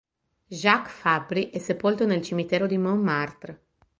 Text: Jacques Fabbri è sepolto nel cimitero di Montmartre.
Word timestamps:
Jacques 0.47 0.89
Fabbri 0.89 1.51
è 1.51 1.59
sepolto 1.59 2.07
nel 2.07 2.23
cimitero 2.23 2.65
di 2.65 2.75
Montmartre. 2.79 3.61